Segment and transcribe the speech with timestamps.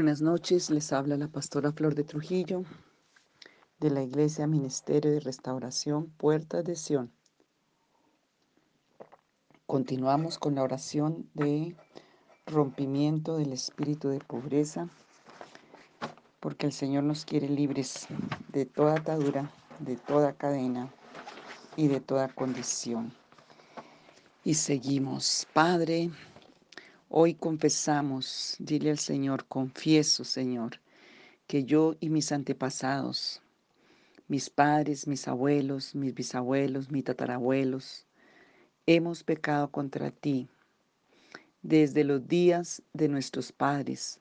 [0.00, 2.64] Buenas noches, les habla la pastora Flor de Trujillo
[3.80, 7.12] de la Iglesia Ministerio de Restauración Puertas de Sion.
[9.66, 11.76] Continuamos con la oración de
[12.46, 14.88] rompimiento del espíritu de pobreza,
[16.40, 18.06] porque el Señor nos quiere libres
[18.54, 20.88] de toda atadura, de toda cadena
[21.76, 23.12] y de toda condición.
[24.44, 26.10] Y seguimos, Padre,
[27.12, 30.78] Hoy confesamos, dile al Señor, confieso, Señor,
[31.48, 33.42] que yo y mis antepasados,
[34.28, 38.06] mis padres, mis abuelos, mis bisabuelos, mis tatarabuelos,
[38.86, 40.48] hemos pecado contra ti
[41.62, 44.20] desde los días de nuestros padres.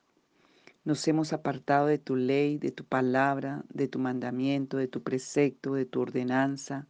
[0.84, 5.76] Nos hemos apartado de tu ley, de tu palabra, de tu mandamiento, de tu precepto,
[5.76, 6.88] de tu ordenanza,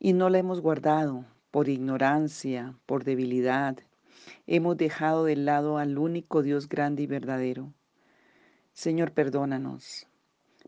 [0.00, 3.78] y no la hemos guardado por ignorancia, por debilidad,
[4.46, 7.72] Hemos dejado de lado al único Dios grande y verdadero.
[8.72, 10.06] Señor, perdónanos.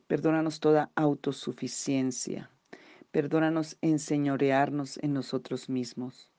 [0.07, 2.51] Perdónanos toda autosuficiencia.
[3.11, 6.31] Perdónanos enseñorearnos en nosotros mismos.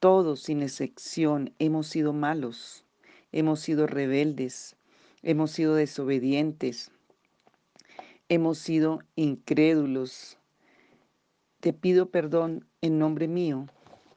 [0.00, 2.84] Todos, sin excepción, hemos sido malos,
[3.32, 4.76] hemos sido rebeldes,
[5.22, 6.90] hemos sido desobedientes,
[8.28, 10.38] hemos sido incrédulos.
[11.60, 13.68] Te pido perdón en nombre mío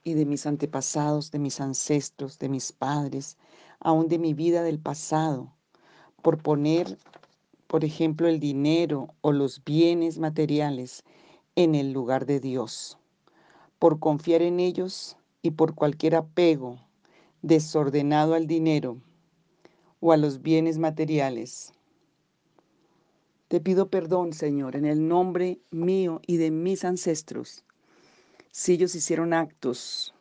[0.10, 3.38] y de mis antepasados, de mis ancestros, de mis padres,
[3.80, 5.54] aún de mi vida del pasado,
[6.22, 6.98] por poner,
[7.68, 11.04] por ejemplo, el dinero o los bienes materiales
[11.56, 12.98] en el lugar de Dios,
[13.78, 16.80] por confiar en ellos y por cualquier apego
[17.42, 18.98] desordenado al dinero
[20.00, 21.72] o a los bienes materiales.
[23.48, 27.64] Te pido perdón, Señor, en el nombre mío y de mis ancestros
[28.52, 30.14] si ellos hicieron actos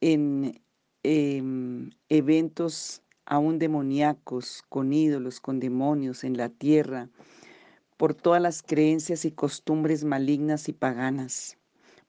[0.00, 0.60] en
[1.02, 7.08] em, eventos aún demoníacos, con ídolos, con demonios en la tierra,
[7.96, 11.56] por todas las creencias y costumbres malignas y paganas,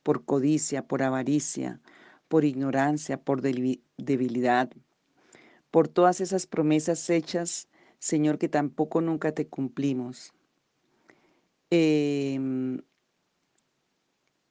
[0.01, 1.79] por codicia, por avaricia,
[2.27, 4.71] por ignorancia, por debilidad,
[5.71, 7.67] por todas esas promesas hechas,
[7.99, 10.33] Señor, que tampoco nunca te cumplimos.
[11.69, 12.81] Em,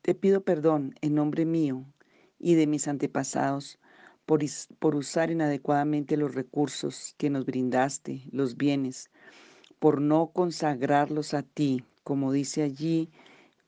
[0.03, 1.85] te pido perdón en nombre mío
[2.39, 3.79] y de mis antepasados
[4.27, 4.41] por,
[4.79, 9.11] por, usar inadecuadamente los recursos que nos brindaste, los bienes,
[9.79, 13.11] por no consagrarlos a ti, como dice allí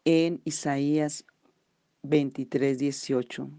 [0.05, 1.25] en Isaías
[2.03, 3.51] 23, 18.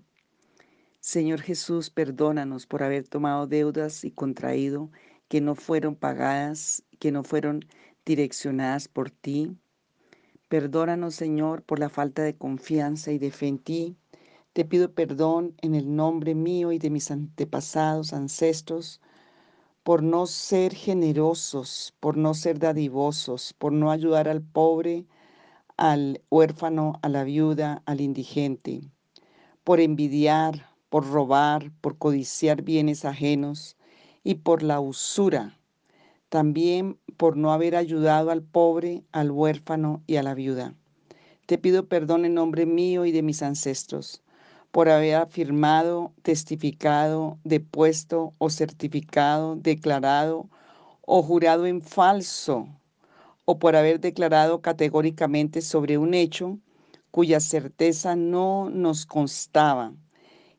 [1.00, 4.90] Señor Jesús, perdónanos por haber tomado deudas y contraído
[5.28, 7.66] que no fueron pagadas, que no fueron
[8.06, 9.56] direccionadas por ti,
[10.48, 13.96] Perdónanos, Señor, por la falta de confianza y de fe en ti.
[14.54, 19.02] Te pido perdón en el nombre mío y de mis antepasados, ancestros,
[19.84, 25.06] por no ser generosos, por no ser dadivosos, por no ayudar al pobre,
[25.78, 28.82] al huérfano, a la viuda, al indigente,
[29.64, 33.78] por envidiar, por robar, por codiciar bienes ajenos
[34.24, 35.55] y por la usura
[36.36, 40.74] también por no haber ayudado al pobre, al huérfano y a la viuda.
[41.46, 44.22] Te pido perdón en nombre mío y de mis ancestros
[44.72, 50.50] por haber afirmado, testificado, depuesto o certificado, declarado
[51.04, 52.68] o jurado en falso,
[53.46, 56.60] o por haber declarado categóricamente sobre un hecho
[57.12, 59.94] cuya certeza no nos constaba,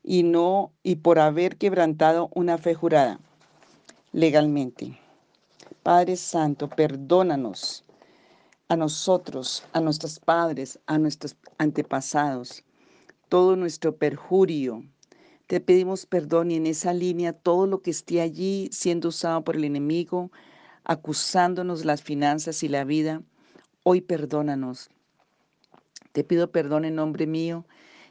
[0.02, 3.20] y no y por haber quebrantado una fe jurada
[4.12, 4.98] legalmente.
[5.86, 7.84] Padre Santo, perdónanos
[8.66, 12.64] a nosotros, a nuestros padres, a nuestros antepasados,
[13.28, 14.82] todo nuestro perjurio.
[15.46, 19.54] Te pedimos perdón y en esa línea todo lo que esté allí siendo usado por
[19.54, 20.32] el enemigo,
[20.82, 23.22] acusándonos las finanzas y la vida,
[23.84, 24.90] hoy perdónanos.
[26.10, 27.64] Te pido perdón en nombre mío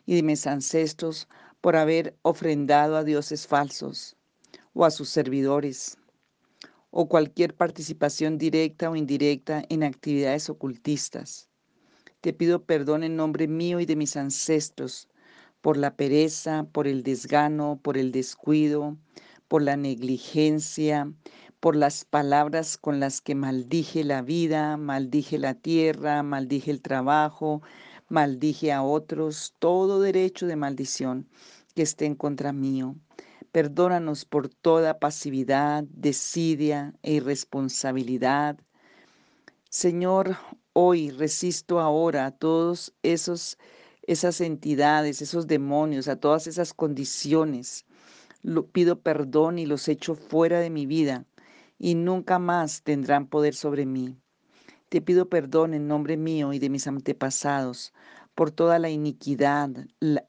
[0.05, 1.27] y de mis ancestros
[1.59, 4.15] por haber ofrendado a dioses falsos
[4.73, 5.97] o a sus servidores
[6.97, 11.49] o cualquier participación directa o indirecta en actividades ocultistas.
[12.21, 15.09] Te pido perdón en nombre mío y de mis ancestros
[15.59, 18.95] por la pereza, por el desgano, por el descuido,
[19.49, 21.11] por la negligencia,
[21.59, 27.61] por las palabras con las que maldije la vida, maldije la tierra, maldije el trabajo,
[28.07, 31.27] maldije a otros, todo derecho de maldición
[31.75, 32.95] que esté en contra mío.
[33.55, 38.59] Perdónanos por toda pasividad, desidia e irresponsabilidad.
[39.69, 40.35] Señor,
[40.73, 43.57] hoy resisto ahora a todos esos
[44.01, 47.85] esas entidades, esos demonios, a todas esas condiciones.
[48.41, 51.25] Lo, pido perdón y los echo fuera de mi vida
[51.79, 54.17] y nunca más tendrán poder sobre mí.
[54.89, 57.93] Te pido perdón en nombre mío y de mis antepasados
[58.35, 59.69] por toda la iniquidad,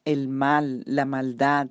[0.05, 1.67] el mal, la maldad,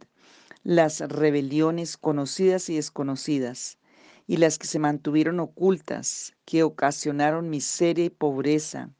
[0.66, 3.78] las rebeliones conocidas y desconocidas,
[4.26, 8.90] y las que se mantuvieron ocultas, que ocasionaron miseria y pobreza,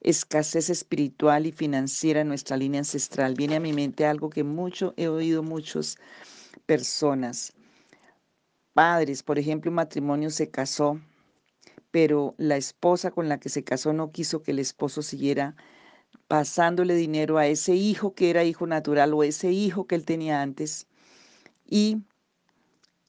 [0.00, 3.34] escasez espiritual y financiera en nuestra línea ancestral.
[3.34, 5.98] Viene a mi mente algo que mucho he oído muchas
[6.64, 7.52] personas.
[8.72, 10.98] Padres, por ejemplo, un matrimonio se casó,
[11.90, 15.56] pero la esposa con la que se casó no quiso que el esposo siguiera
[16.26, 20.40] pasándole dinero a ese hijo que era hijo natural o ese hijo que él tenía
[20.40, 20.86] antes.
[21.74, 22.02] Y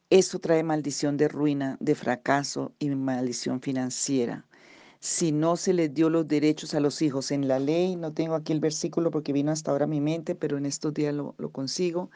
[0.10, 4.46] eso trae maldición de ruina, de fracaso y maldición financiera.
[5.02, 8.36] Si no se les dio los derechos a los hijos en la ley, no tengo
[8.36, 11.36] aquí el versículo porque vino hasta ahora a mi mente, pero en estos días lo,
[11.38, 12.10] lo consigo,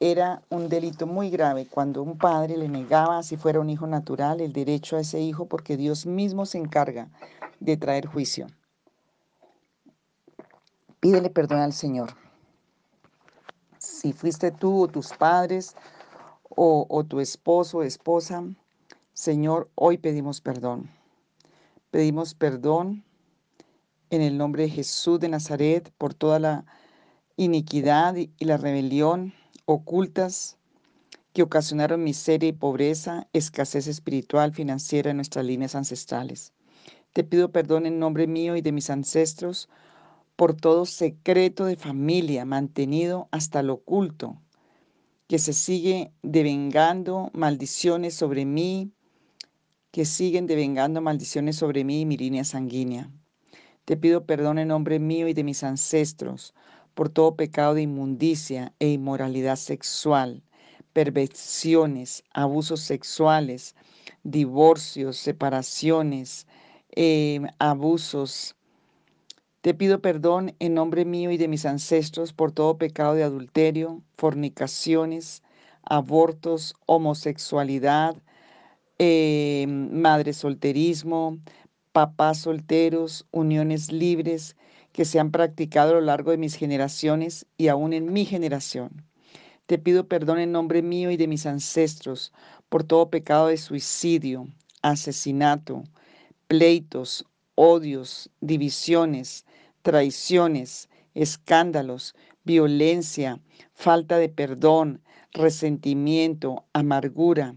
[0.00, 4.40] era un delito muy grave cuando un padre le negaba, si fuera un hijo natural,
[4.40, 7.08] el derecho a ese hijo porque Dios mismo se encarga
[7.60, 8.48] de traer juicio.
[10.98, 12.27] Pídele perdón al Señor.
[13.98, 15.74] Si fuiste tú o tus padres
[16.50, 18.44] o, tu esposo o esposa,
[19.12, 20.88] Señor, hoy pedimos perdón.
[21.90, 23.02] Pedimos perdón
[24.10, 26.64] en el nombre de Jesús de Nazaret por toda la
[27.36, 29.34] iniquidad y la rebelión
[29.64, 30.58] ocultas
[31.32, 36.52] que ocasionaron miseria y pobreza, escasez espiritual, financiera en nuestras líneas ancestrales.
[37.12, 39.68] Te pido perdón en nombre mío y de mis ancestros
[40.38, 44.40] por todo secreto de familia mantenido hasta lo oculto,
[45.26, 48.92] que se sigue devengando maldiciones sobre mí,
[49.90, 53.10] que siguen devengando maldiciones sobre mí y mi línea sanguínea.
[53.84, 56.54] Te pido perdón en nombre mío y de mis ancestros
[56.94, 60.44] por todo pecado de inmundicia e inmoralidad sexual,
[60.92, 63.74] perversiones, abusos sexuales,
[64.22, 66.46] divorcios, separaciones,
[66.94, 68.54] eh, abusos,
[69.68, 74.02] te pido perdón en nombre mío y de mis ancestros por todo pecado de adulterio,
[74.16, 75.42] fornicaciones,
[75.82, 78.16] abortos, homosexualidad,
[78.98, 81.36] eh, madre solterismo,
[81.92, 84.56] papás solteros, uniones libres
[84.92, 89.04] que se han practicado a lo largo de mis generaciones y aún en mi generación.
[89.66, 92.32] Te pido perdón en nombre mío y de mis ancestros
[92.70, 94.48] por todo pecado de suicidio,
[94.80, 95.84] asesinato,
[96.46, 99.44] pleitos, odios, divisiones,
[99.88, 102.14] traiciones, escándalos,
[102.44, 103.40] violencia,
[103.72, 105.00] falta de perdón,
[105.32, 107.56] resentimiento, amargura,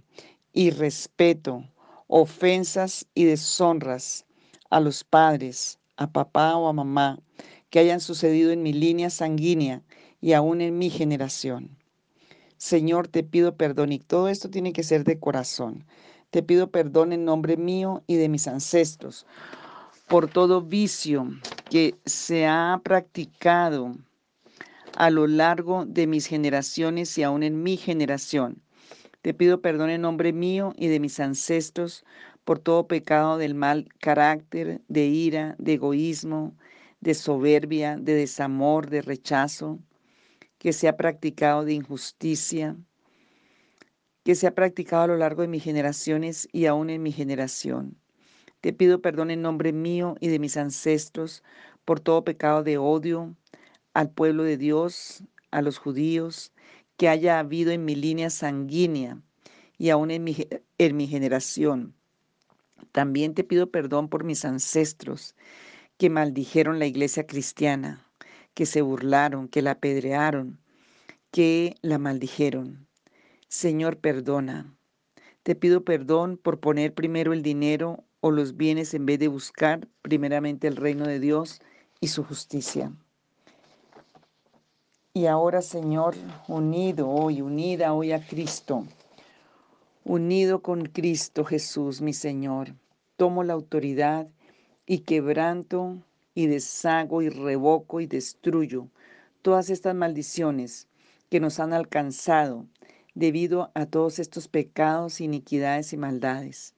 [0.53, 1.65] irrespeto,
[2.07, 4.25] ofensas y deshonras
[4.69, 7.19] a los padres, a papá o a mamá,
[7.69, 9.83] que hayan sucedido en mi línea sanguínea
[10.21, 11.77] y aún en mi generación.
[12.55, 15.83] Señor, te pido perdón y todo esto tiene que ser de corazón.
[16.29, 19.25] Te pido perdón en nombre mío y de mis ancestros
[20.11, 21.25] por todo vicio
[21.69, 23.95] que se ha practicado
[24.97, 28.61] a lo largo de mis generaciones y aún en mi generación.
[29.21, 32.03] Te pido perdón en nombre mío y de mis ancestros
[32.43, 36.57] por todo pecado del mal carácter, de ira, de egoísmo,
[36.99, 39.79] de soberbia, de desamor, de rechazo,
[40.57, 42.75] que se ha practicado de injusticia,
[44.25, 48.00] que se ha practicado a lo largo de mis generaciones y aún en mi generación.
[48.61, 51.43] Te pido perdón en nombre mío y de mis ancestros
[51.83, 53.35] por todo pecado de odio
[53.93, 56.53] al pueblo de Dios, a los judíos,
[56.95, 59.19] que haya habido en mi línea sanguínea
[59.79, 60.37] y aún en mi,
[60.77, 61.95] en mi generación.
[62.91, 65.35] También te pido perdón por mis ancestros
[65.97, 68.05] que maldijeron la iglesia cristiana,
[68.53, 70.59] que se burlaron, que la apedrearon,
[71.31, 72.87] que la maldijeron.
[73.47, 74.75] Señor, perdona.
[75.43, 79.87] Te pido perdón por poner primero el dinero o los bienes en vez de buscar
[80.01, 81.59] primeramente el reino de Dios
[81.99, 82.91] y su justicia.
[85.13, 86.15] Y ahora, Señor,
[86.47, 88.85] unido hoy, unida hoy a Cristo,
[90.05, 92.73] unido con Cristo Jesús, mi Señor,
[93.17, 94.27] tomo la autoridad
[94.85, 95.97] y quebranto
[96.33, 98.87] y deshago y revoco y destruyo
[99.41, 100.87] todas estas maldiciones
[101.29, 102.65] que nos han alcanzado
[103.13, 106.73] debido a todos estos pecados, iniquidades y maldades.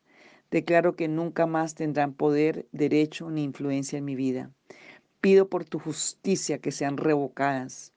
[0.53, 4.51] Declaro que nunca más tendrán poder, derecho ni influencia en mi vida.
[5.19, 7.91] Pido por tu justicia que sean revocadas,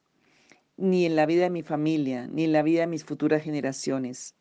[0.79, 4.37] ni en la vida de mi familia, ni en la vida de mis futuras generaciones.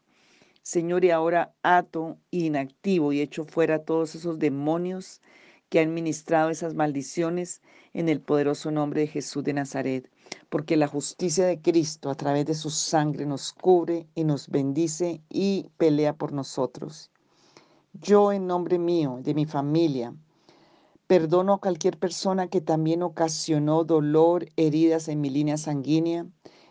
[0.61, 5.21] Señor, y ahora ato, inactivo y echo fuera todos esos demonios
[5.67, 10.09] que han ministrado esas maldiciones en el poderoso nombre de Jesús de Nazaret,
[10.47, 15.19] porque la justicia de Cristo a través de su sangre nos cubre y nos bendice
[15.27, 17.11] y pelea por nosotros.
[18.01, 20.13] Yo en nombre mío, de mi familia,
[21.07, 26.25] perdono a cualquier persona que también ocasionó dolor, heridas en mi línea sanguínea,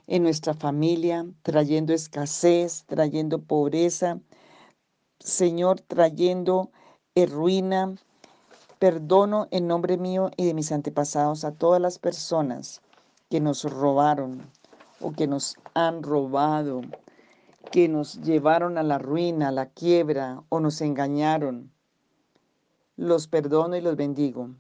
[0.07, 4.21] en nuestra familia, trayendo escasez, trayendo pobreza,
[5.19, 6.71] Señor, trayendo
[7.15, 7.95] ruina.
[8.79, 12.83] Perdono en nombre mío y de mis antepasados a todas las personas
[13.31, 14.43] que nos robaron
[15.01, 16.83] o que nos han robado,
[17.71, 21.73] que nos llevaron a la ruina, a la quiebra o nos engañaron.
[22.97, 24.51] Los perdono y los bendigo.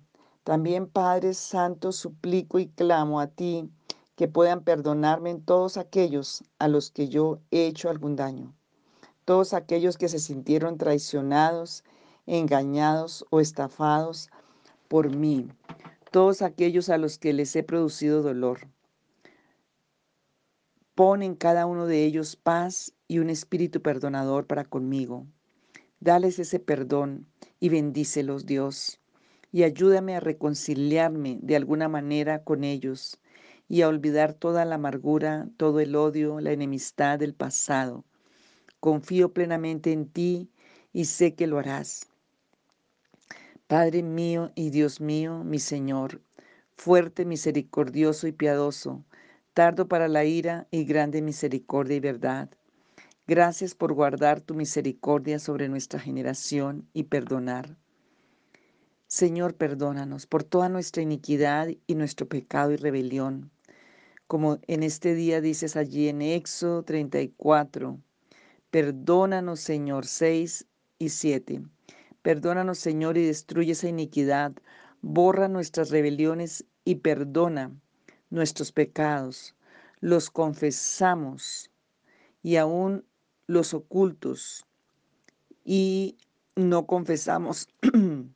[0.42, 3.70] También, Padre Santo, suplico y clamo a ti
[4.16, 8.54] que puedan perdonarme en todos aquellos a los que yo he hecho algún daño.
[9.24, 11.84] Todos aquellos que se sintieron traicionados,
[12.26, 14.30] engañados o estafados
[14.88, 15.48] por mí.
[16.10, 18.68] Todos aquellos a los que les he producido dolor.
[20.94, 25.26] Pon en cada uno de ellos paz y un espíritu perdonador para conmigo.
[26.00, 27.26] Dales ese perdón
[27.60, 29.00] y bendícelos, Dios.
[29.52, 33.20] Y ayúdame a reconciliarme de alguna manera con ellos
[33.68, 38.04] y a olvidar toda la amargura, todo el odio, la enemistad del pasado.
[38.80, 40.50] Confío plenamente en ti
[40.92, 42.08] y sé que lo harás.
[43.66, 46.20] Padre mío y Dios mío, mi Señor,
[46.76, 49.04] fuerte, misericordioso y piadoso,
[49.54, 52.50] tardo para la ira y grande misericordia y verdad.
[53.26, 57.76] Gracias por guardar tu misericordia sobre nuestra generación y perdonar.
[59.06, 63.50] Señor, perdónanos por toda nuestra iniquidad y nuestro pecado y rebelión
[64.26, 68.00] como en este día dices allí en Éxodo 34.
[68.70, 70.66] Perdónanos, Señor, 6
[70.98, 71.62] y 7.
[72.22, 74.52] Perdónanos, Señor, y destruye esa iniquidad.
[75.02, 77.70] Borra nuestras rebeliones y perdona
[78.30, 79.54] nuestros pecados.
[80.00, 81.70] Los confesamos
[82.42, 83.04] y aún
[83.46, 84.66] los ocultos
[85.64, 86.16] y
[86.56, 87.68] no confesamos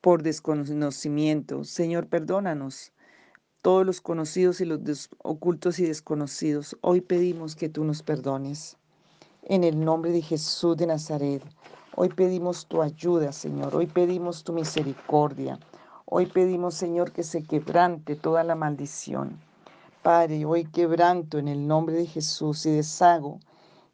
[0.00, 1.64] por desconocimiento.
[1.64, 2.92] Señor, perdónanos
[3.62, 6.76] todos los conocidos y los ocultos y desconocidos.
[6.82, 8.76] Hoy pedimos que tú nos perdones.
[9.42, 11.42] En el nombre de Jesús de Nazaret,
[11.96, 13.74] hoy pedimos tu ayuda, Señor.
[13.74, 15.58] Hoy pedimos tu misericordia.
[16.06, 19.38] Hoy pedimos, Señor, que se quebrante toda la maldición.
[20.04, 23.40] Padre, hoy quebranto en el nombre de Jesús y deshago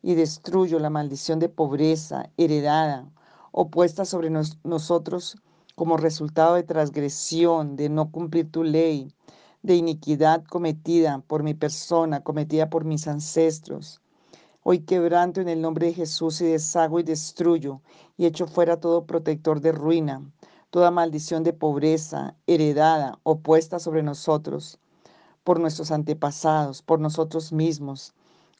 [0.02, 3.08] y destruyo la maldición de pobreza heredada
[3.52, 5.36] opuesta sobre nosotros
[5.76, 9.14] como resultado de transgresión, de no cumplir tu ley,
[9.62, 14.00] de iniquidad cometida por mi persona, cometida por mis ancestros.
[14.64, 17.82] Hoy quebranto en el nombre de Jesús y deshago y destruyo
[18.16, 20.28] y echo fuera todo protector de ruina,
[20.70, 24.80] toda maldición de pobreza heredada o puesta sobre nosotros,
[25.44, 28.14] por nuestros antepasados, por nosotros mismos,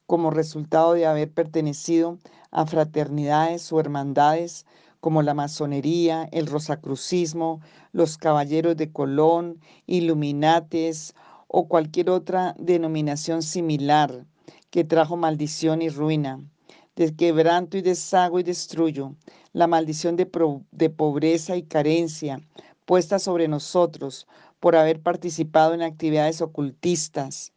[0.07, 2.17] como resultado de haber pertenecido
[2.51, 4.65] a fraternidades o hermandades
[4.99, 7.61] como la masonería, el rosacrucismo,
[7.91, 11.15] los caballeros de Colón, iluminates
[11.47, 14.25] o cualquier otra denominación similar
[14.69, 16.39] que trajo maldición y ruina.
[17.17, 19.15] Quebranto y deshago y destruyo
[19.53, 22.39] la maldición de pobreza y carencia
[22.85, 24.27] puesta sobre nosotros
[24.61, 27.51] por haber participado en actividades ocultistas,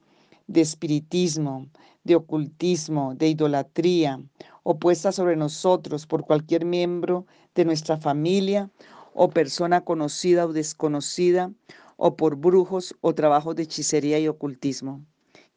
[0.48, 1.68] de espiritismo,
[2.02, 4.20] de ocultismo, de idolatría,
[4.62, 8.70] o puesta sobre nosotros por cualquier miembro de nuestra familia
[9.14, 11.52] o persona conocida o desconocida,
[11.96, 15.04] o por brujos o trabajos de hechicería y ocultismo.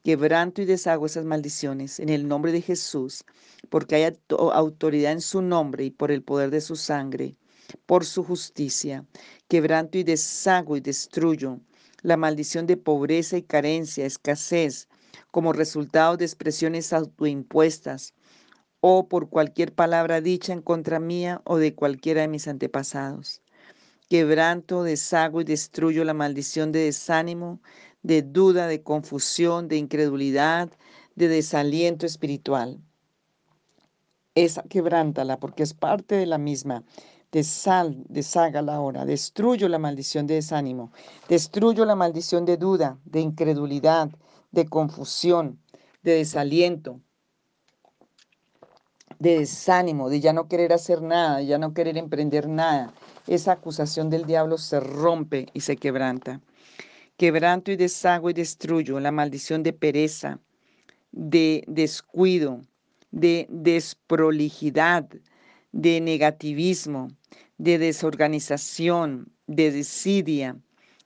[0.04, 3.24] Quebranto y deshago esas maldiciones en el nombre de Jesús,
[3.70, 4.18] porque hay
[4.54, 7.36] autoridad en su nombre y por el poder de su sangre,
[7.86, 9.06] por su justicia.
[9.48, 11.60] Quebranto y deshago y destruyo
[12.02, 14.88] la maldición de pobreza y carencia, escasez,
[15.32, 18.14] como resultado de expresiones autoimpuestas
[18.80, 23.42] o por cualquier palabra dicha en contra mía o de cualquiera de mis antepasados.
[24.10, 27.60] Quebranto, deshago y destruyo la maldición de desánimo,
[28.04, 30.72] de duda, de confusión, de incredulidad,
[31.16, 32.80] de desaliento espiritual.
[34.36, 36.84] Esa quebrántala porque es parte de la misma.
[37.38, 39.06] Desal, deshágala ahora.
[39.06, 40.92] Destruyo la maldición de desánimo.
[41.30, 44.10] Destruyo la maldición de duda, de incredulidad,
[44.52, 45.62] de confusión,
[46.02, 47.00] de desaliento,
[49.20, 52.92] de desánimo, de ya no querer hacer nada, ya no querer emprender nada.
[53.28, 56.42] Esa acusación del diablo se rompe y se quebranta.
[57.18, 60.40] Quebranto y deshago y destruyo la maldición de pereza,
[61.12, 62.62] de descuido,
[63.12, 65.08] de desprolijidad,
[65.72, 67.10] de negativismo,
[67.58, 70.58] de desorganización, de desidia,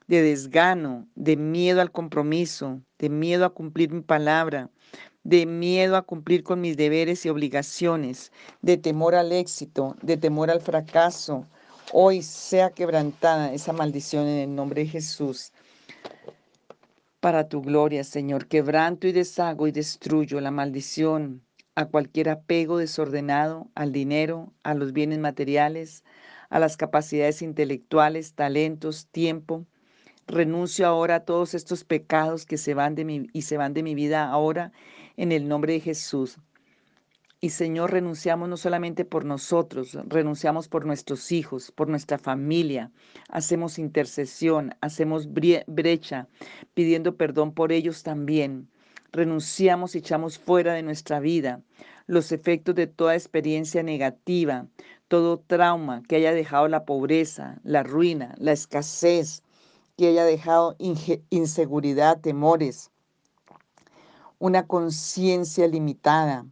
[0.06, 4.70] de desgano, de miedo al compromiso, de miedo a cumplir mi palabra,
[5.24, 10.50] de miedo a cumplir con mis deberes y obligaciones, de temor al éxito, de temor
[10.50, 11.46] al fracaso.
[11.92, 15.52] Hoy sea quebrantada esa maldición en el nombre de Jesús.
[17.20, 21.42] Para tu gloria, Señor, quebranto y deshago y destruyo la maldición
[21.74, 26.04] a cualquier apego desordenado al dinero, a los bienes materiales,
[26.50, 29.66] a las capacidades intelectuales, talentos, tiempo.
[30.26, 33.82] Renuncio ahora a todos estos pecados que se van de mi y se van de
[33.82, 34.72] mi vida ahora
[35.16, 36.38] en el nombre de Jesús.
[37.40, 42.92] Y Señor, renunciamos no solamente por nosotros, renunciamos por nuestros hijos, por nuestra familia.
[43.28, 46.28] Hacemos intercesión, hacemos brecha,
[46.72, 48.68] pidiendo perdón por ellos también.
[49.12, 51.60] Renunciamos y echamos fuera de nuestra vida
[52.06, 54.66] los efectos de toda experiencia negativa,
[55.08, 59.42] todo trauma que haya dejado la pobreza, la ruina, la escasez,
[59.96, 60.76] que haya dejado
[61.30, 62.90] inseguridad, temores,
[64.38, 66.46] una conciencia limitada.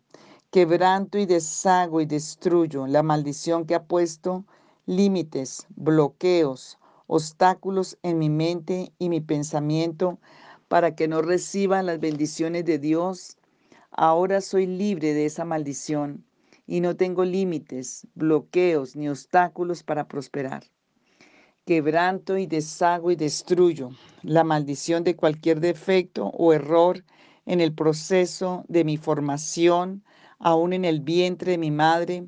[0.51, 4.45] Quebranto y deshago y destruyo la maldición que ha puesto
[4.87, 10.19] límites, bloqueos, obstáculos en mi mente y mi pensamiento
[10.71, 13.37] para que no reciban las bendiciones de Dios.
[13.91, 16.25] Ahora soy libre de esa maldición
[16.65, 20.63] y no tengo límites, bloqueos ni obstáculos para prosperar
[21.67, 23.91] quebranto y deshago y destruyo
[24.23, 27.05] la maldición de cualquier defecto o error
[27.47, 30.03] en el proceso de mi formación,
[30.39, 32.27] aún en el vientre de mi madre,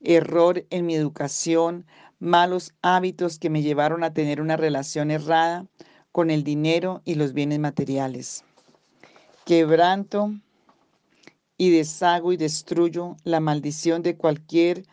[0.00, 1.86] error en mi educación,
[2.18, 5.66] malos hábitos que me llevaron a tener una relación errada
[6.14, 8.44] con el dinero y los bienes materiales.
[9.44, 10.32] Quebranto
[11.58, 14.84] y deshago y destruyo la maldición de cualquier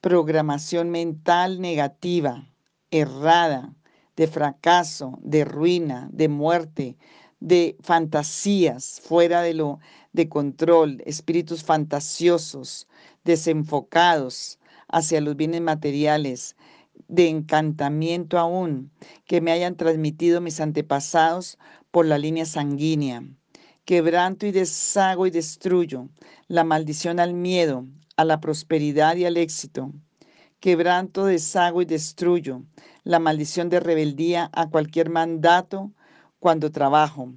[0.00, 2.48] programación mental negativa
[2.90, 3.74] errada,
[4.16, 6.96] de fracaso, de ruina, de muerte,
[7.40, 9.80] de fantasías fuera de lo
[10.14, 12.88] de control, espíritus fantasiosos,
[13.22, 16.56] desenfocados hacia los bienes materiales,
[17.06, 18.90] de encantamiento aún,
[19.26, 21.58] que me hayan transmitido mis antepasados
[21.90, 23.22] por la línea sanguínea.
[23.84, 26.08] Quebranto y deshago y destruyo
[26.46, 29.92] la maldición al miedo, a la prosperidad y al éxito
[30.60, 32.62] quebranto, deshago y destruyo
[33.04, 35.92] la maldición de rebeldía a cualquier mandato
[36.40, 37.32] cuando trabajo.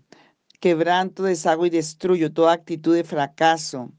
[0.59, 3.91] Quebranto, deshago y destruyo toda actitud de fracaso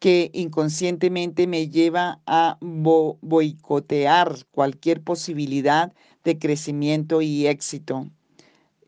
[0.00, 5.92] que inconscientemente me lleva a boicotear cualquier posibilidad
[6.24, 8.10] de crecimiento y éxito.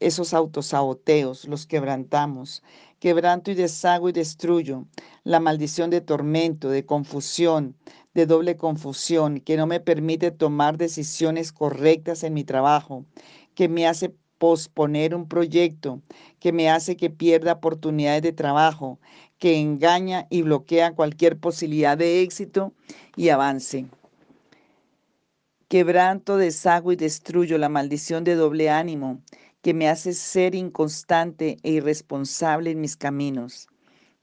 [0.01, 2.63] Esos autosaboteos los quebrantamos.
[2.99, 4.87] Quebranto y deshago y destruyo
[5.23, 7.77] la maldición de tormento, de confusión,
[8.15, 13.05] de doble confusión, que no me permite tomar decisiones correctas en mi trabajo,
[13.55, 16.03] que me hace posponer un proyecto,
[16.41, 18.99] que me hace que pierda oportunidades de trabajo,
[19.39, 22.73] que engaña y bloquea cualquier posibilidad de éxito
[23.15, 23.87] y avance.
[25.69, 29.23] Quebranto, deshago y destruyo la maldición de doble ánimo
[29.61, 33.69] que me hace ser inconstante e irresponsable en mis caminos.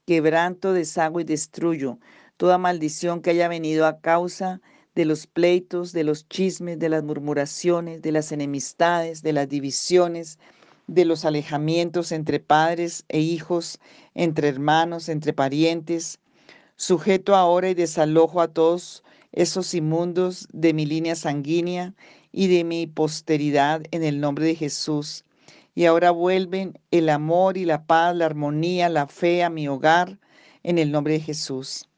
[0.06, 1.98] Quebranto, deshago y destruyo
[2.36, 4.60] toda maldición que haya venido a causa
[4.94, 10.38] de los pleitos, de los chismes, de las murmuraciones, de las enemistades, de las divisiones,
[10.86, 13.78] de los alejamientos entre padres e hijos,
[14.14, 16.18] entre hermanos, entre parientes.
[16.76, 21.94] Sujeto ahora y desalojo a todos esos inmundos de mi línea sanguínea
[22.32, 25.24] y de mi posteridad en el nombre de Jesús.
[25.74, 30.18] Y ahora vuelven el amor y la paz, la armonía, la fe a mi hogar
[30.62, 31.89] en el nombre de Jesús.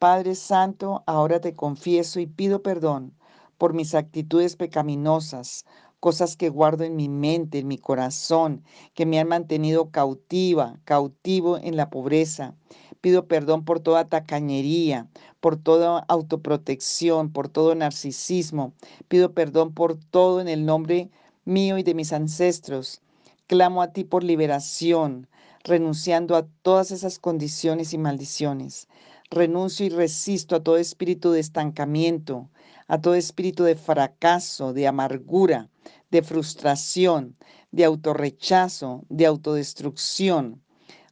[0.00, 3.12] Padre Santo, ahora te confieso y pido perdón
[3.58, 5.66] por mis actitudes pecaminosas,
[6.00, 11.58] cosas que guardo en mi mente, en mi corazón, que me han mantenido cautiva, cautivo
[11.58, 12.54] en la pobreza.
[13.02, 15.06] Pido perdón por toda tacañería,
[15.38, 18.72] por toda autoprotección, por todo narcisismo.
[19.08, 21.10] Pido perdón por todo en el nombre
[21.44, 23.02] mío y de mis ancestros.
[23.46, 25.28] Clamo a ti por liberación,
[25.62, 28.88] renunciando a todas esas condiciones y maldiciones.
[29.32, 32.50] Renuncio y resisto a todo espíritu de estancamiento,
[32.88, 35.70] a todo espíritu de fracaso, de amargura,
[36.10, 37.36] de frustración,
[37.70, 40.60] de autorrechazo, de autodestrucción.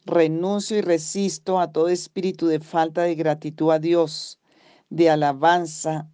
[0.04, 4.40] Renuncio y resisto a todo espíritu de falta de gratitud a Dios,
[4.90, 6.10] de alabanza,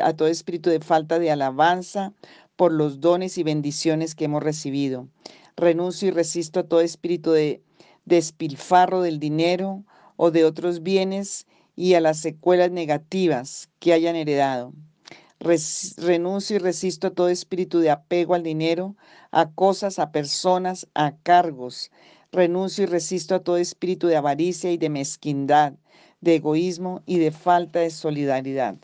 [0.00, 2.12] a todo espíritu de falta de alabanza
[2.54, 5.08] por los dones y bendiciones que hemos recibido.
[5.56, 7.60] Renuncio y resisto a todo espíritu de
[8.04, 9.84] despilfarro del dinero,
[10.16, 14.72] o de otros bienes y a las secuelas negativas que hayan heredado.
[15.38, 18.96] renuncio y resisto a todo espíritu de apego al dinero,
[19.30, 21.90] a cosas, a personas, a cargos.
[22.32, 25.74] Renuncio y resisto a todo espíritu de avaricia y de mezquindad,
[26.20, 28.76] de egoísmo y de falta de solidaridad.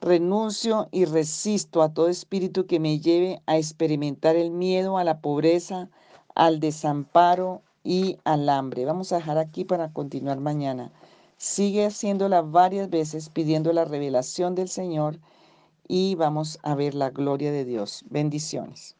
[0.00, 5.20] Renuncio y resisto a todo espíritu que me lleve a experimentar el miedo a la
[5.20, 5.88] pobreza,
[6.34, 8.84] al desamparo y al hambre.
[8.84, 10.90] Vamos a dejar aquí para continuar mañana.
[11.38, 15.20] Sigue haciéndola varias veces pidiendo la revelación del Señor
[15.86, 18.04] y vamos a ver la gloria de Dios.
[18.10, 18.96] Bendiciones.